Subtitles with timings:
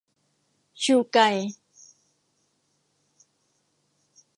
[0.83, 1.17] ชูไก